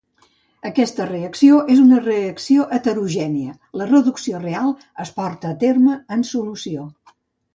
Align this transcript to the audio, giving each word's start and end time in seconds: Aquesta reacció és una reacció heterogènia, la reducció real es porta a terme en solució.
Aquesta 0.67 1.05
reacció 1.09 1.57
és 1.73 1.81
una 1.81 1.99
reacció 2.05 2.65
heterogènia, 2.77 3.53
la 3.81 3.87
reducció 3.91 4.41
real 4.47 4.73
es 5.05 5.11
porta 5.21 5.51
a 5.53 5.59
terme 5.65 5.99
en 6.17 6.25
solució. 6.33 6.91